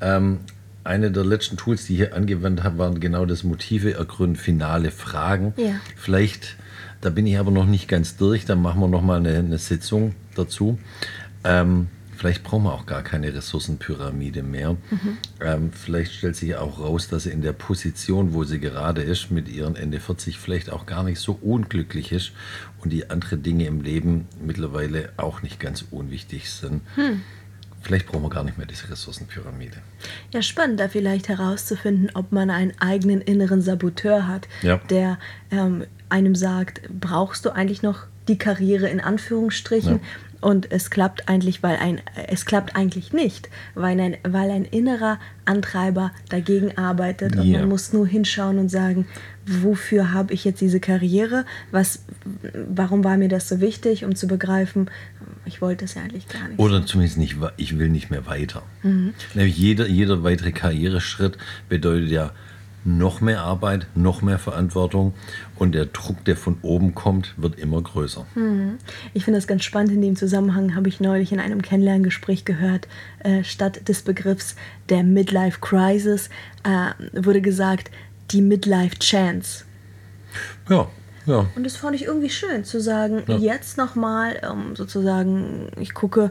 Ähm, 0.00 0.38
eine 0.84 1.10
der 1.10 1.24
letzten 1.24 1.58
Tools, 1.58 1.84
die 1.84 1.92
ich 1.92 1.98
hier 1.98 2.16
angewendet 2.16 2.64
habe, 2.64 2.78
waren 2.78 2.98
genau 2.98 3.26
das 3.26 3.44
Motive 3.44 3.92
ergründen, 3.92 4.36
finale 4.36 4.90
Fragen. 4.90 5.52
Ja. 5.58 5.74
Vielleicht, 5.96 6.56
da 7.02 7.10
bin 7.10 7.26
ich 7.26 7.38
aber 7.38 7.50
noch 7.50 7.66
nicht 7.66 7.88
ganz 7.88 8.16
durch, 8.16 8.46
dann 8.46 8.62
machen 8.62 8.80
wir 8.80 8.88
nochmal 8.88 9.18
eine, 9.18 9.36
eine 9.36 9.58
Sitzung 9.58 10.14
dazu. 10.34 10.78
Ähm, 11.44 11.88
Vielleicht 12.20 12.42
brauchen 12.42 12.64
wir 12.64 12.74
auch 12.74 12.84
gar 12.84 13.02
keine 13.02 13.32
Ressourcenpyramide 13.32 14.42
mehr. 14.42 14.72
Mhm. 14.72 15.16
Ähm, 15.40 15.72
vielleicht 15.72 16.12
stellt 16.12 16.36
sich 16.36 16.54
auch 16.54 16.78
raus, 16.78 17.08
dass 17.08 17.22
sie 17.22 17.30
in 17.30 17.40
der 17.40 17.54
Position, 17.54 18.34
wo 18.34 18.44
sie 18.44 18.60
gerade 18.60 19.00
ist, 19.00 19.30
mit 19.30 19.48
ihren 19.48 19.74
Ende 19.74 20.00
40 20.00 20.38
vielleicht 20.38 20.68
auch 20.68 20.84
gar 20.84 21.02
nicht 21.02 21.18
so 21.18 21.38
unglücklich 21.40 22.12
ist 22.12 22.32
und 22.82 22.92
die 22.92 23.08
andere 23.08 23.38
Dinge 23.38 23.64
im 23.64 23.80
Leben 23.80 24.28
mittlerweile 24.38 25.08
auch 25.16 25.40
nicht 25.40 25.58
ganz 25.60 25.82
unwichtig 25.90 26.50
sind. 26.50 26.82
Mhm. 26.98 27.22
Vielleicht 27.80 28.06
brauchen 28.06 28.24
wir 28.24 28.28
gar 28.28 28.44
nicht 28.44 28.58
mehr 28.58 28.66
diese 28.66 28.90
Ressourcenpyramide. 28.90 29.78
Ja, 30.30 30.42
spannend, 30.42 30.78
da 30.78 30.88
vielleicht 30.90 31.30
herauszufinden, 31.30 32.10
ob 32.12 32.32
man 32.32 32.50
einen 32.50 32.74
eigenen 32.80 33.22
inneren 33.22 33.62
Saboteur 33.62 34.28
hat, 34.28 34.46
Ja. 34.60 34.76
der 34.90 35.18
ähm, 35.50 35.84
einem 36.10 36.34
sagt, 36.34 36.82
brauchst 37.00 37.46
du 37.46 37.50
eigentlich 37.54 37.80
noch 37.80 38.00
die 38.30 38.38
Karriere 38.38 38.88
in 38.88 39.00
Anführungsstrichen? 39.00 39.96
Ja. 39.96 40.00
Und 40.40 40.72
es 40.72 40.88
klappt 40.88 41.28
eigentlich, 41.28 41.62
weil 41.62 41.76
ein, 41.76 42.00
es 42.28 42.46
klappt 42.46 42.74
eigentlich 42.74 43.12
nicht, 43.12 43.50
weil 43.74 44.00
ein, 44.00 44.16
weil 44.22 44.50
ein 44.50 44.64
innerer 44.64 45.18
Antreiber 45.44 46.12
dagegen 46.30 46.78
arbeitet 46.78 47.36
und 47.36 47.52
man 47.52 47.68
muss 47.68 47.92
nur 47.92 48.06
hinschauen 48.06 48.58
und 48.58 48.70
sagen, 48.70 49.06
wofür 49.44 50.12
habe 50.12 50.32
ich 50.32 50.44
jetzt 50.46 50.62
diese 50.62 50.80
Karriere? 50.80 51.44
Was, 51.72 52.04
warum 52.54 53.04
war 53.04 53.18
mir 53.18 53.28
das 53.28 53.50
so 53.50 53.60
wichtig, 53.60 54.06
um 54.06 54.14
zu 54.14 54.26
begreifen, 54.28 54.90
ich 55.44 55.60
wollte 55.60 55.84
es 55.84 55.94
ja 55.94 56.02
eigentlich 56.02 56.28
gar 56.28 56.48
nicht. 56.48 56.58
Oder 56.58 56.86
zumindest 56.86 57.18
nicht, 57.18 57.36
ich 57.58 57.78
will 57.78 57.90
nicht 57.90 58.10
mehr 58.10 58.24
weiter. 58.26 58.62
Mhm. 58.82 59.12
Nämlich 59.34 59.58
jeder, 59.58 59.86
jeder 59.88 60.22
weitere 60.22 60.52
Karriereschritt 60.52 61.36
bedeutet 61.68 62.10
ja 62.10 62.32
noch 62.84 63.20
mehr 63.20 63.42
Arbeit, 63.42 63.86
noch 63.94 64.22
mehr 64.22 64.38
Verantwortung 64.38 65.12
und 65.56 65.74
der 65.74 65.86
Druck, 65.86 66.24
der 66.24 66.36
von 66.36 66.56
oben 66.62 66.94
kommt, 66.94 67.34
wird 67.36 67.58
immer 67.58 67.82
größer. 67.82 68.24
Ich 69.12 69.24
finde 69.24 69.38
das 69.38 69.46
ganz 69.46 69.64
spannend. 69.64 69.92
In 69.92 70.00
dem 70.00 70.16
Zusammenhang 70.16 70.74
habe 70.74 70.88
ich 70.88 70.98
neulich 71.00 71.30
in 71.32 71.40
einem 71.40 71.60
Kennenlerngespräch 71.62 72.44
gehört, 72.44 72.88
äh, 73.18 73.44
statt 73.44 73.86
des 73.88 74.02
Begriffs 74.02 74.56
der 74.88 75.02
Midlife 75.02 75.60
Crisis 75.60 76.30
äh, 76.64 76.92
wurde 77.24 77.42
gesagt, 77.42 77.90
die 78.30 78.40
Midlife 78.40 78.98
Chance. 78.98 79.64
Ja, 80.68 80.88
ja. 81.26 81.46
Und 81.54 81.64
das 81.64 81.76
fand 81.76 81.96
ich 81.96 82.04
irgendwie 82.04 82.30
schön 82.30 82.64
zu 82.64 82.80
sagen, 82.80 83.22
Ja. 83.26 83.36
jetzt 83.36 83.76
nochmal 83.76 84.40
ähm, 84.42 84.74
sozusagen, 84.76 85.68
ich 85.78 85.92
gucke, 85.92 86.30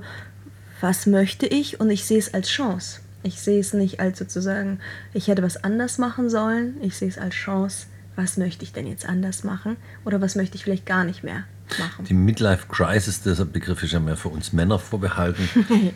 was 0.81 1.05
möchte 1.05 1.45
ich 1.45 1.79
und 1.79 1.89
ich 1.91 2.05
sehe 2.05 2.17
es 2.17 2.33
als 2.33 2.47
Chance. 2.49 3.01
Ich 3.23 3.39
sehe 3.41 3.59
es 3.59 3.73
nicht 3.73 3.99
als 3.99 4.17
sozusagen, 4.19 4.79
ich 5.13 5.27
hätte 5.27 5.43
was 5.43 5.63
anders 5.63 5.97
machen 5.97 6.29
sollen. 6.29 6.75
Ich 6.81 6.95
sehe 6.97 7.09
es 7.09 7.17
als 7.17 7.35
Chance, 7.35 7.87
was 8.15 8.37
möchte 8.37 8.63
ich 8.63 8.71
denn 8.73 8.87
jetzt 8.87 9.07
anders 9.07 9.43
machen 9.43 9.75
oder 10.05 10.21
was 10.21 10.35
möchte 10.35 10.55
ich 10.55 10.63
vielleicht 10.63 10.85
gar 10.85 11.03
nicht 11.03 11.23
mehr 11.23 11.43
machen. 11.77 12.05
Die 12.05 12.13
Midlife 12.13 12.67
Crisis, 12.69 13.21
dieser 13.21 13.45
Begriff 13.45 13.83
ist 13.83 13.91
ja 13.93 13.99
mehr 13.99 14.15
für 14.17 14.29
uns 14.29 14.53
Männer 14.53 14.79
vorbehalten. 14.79 15.47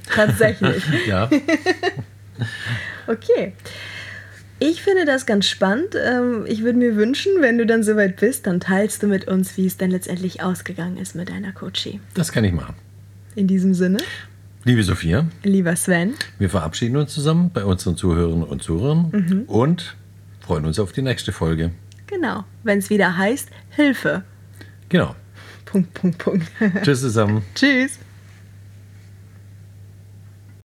Tatsächlich. 0.13 0.83
ja, 1.07 1.29
Okay. 3.07 3.53
Ich 4.59 4.81
finde 4.81 5.05
das 5.05 5.25
ganz 5.25 5.45
spannend. 5.47 5.95
Ähm, 5.95 6.45
Ich 6.47 6.63
würde 6.63 6.77
mir 6.77 6.95
wünschen, 6.95 7.31
wenn 7.39 7.57
du 7.57 7.65
dann 7.65 7.83
soweit 7.83 8.17
bist, 8.17 8.47
dann 8.47 8.59
teilst 8.59 9.03
du 9.03 9.07
mit 9.07 9.27
uns, 9.27 9.57
wie 9.57 9.65
es 9.65 9.77
dann 9.77 9.91
letztendlich 9.91 10.41
ausgegangen 10.41 10.97
ist 10.97 11.15
mit 11.15 11.29
deiner 11.29 11.51
Coachie. 11.51 11.99
das 12.13 12.31
kann 12.31 12.43
ich 12.43 12.53
machen. 12.53 12.75
In 13.35 13.47
diesem 13.47 13.73
Sinne, 13.73 13.97
Liebe 14.65 14.81
Sophia, 14.83 15.25
lieber 15.43 15.75
Sven, 15.75 16.13
wir 16.39 16.49
verabschieden 16.49 16.95
uns 16.95 17.13
zusammen 17.13 17.51
bei 17.53 17.65
unseren 17.65 17.97
Zuhörern 17.97 18.43
und 18.43 18.63
Zuhörern 18.63 19.43
und 19.47 19.95
freuen 20.39 20.65
uns 20.65 20.79
auf 20.79 20.93
die 20.93 21.01
nächste 21.01 21.33
Folge. 21.33 21.71
genau, 22.07 22.45
wenn 22.63 22.79
es 22.79 22.89
wieder 22.89 23.17
heißt 23.17 23.49
Hilfe. 23.71 24.23
Genau. 24.87 25.15
Punkt, 25.65 25.93
Punkt, 25.93 26.17
Punkt. 26.19 26.47
Tschüss 26.83 27.01
zusammen. 27.01 27.41
Tschüss. 27.55 27.99